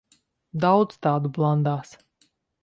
[0.63, 1.93] Daudz tādu blandās.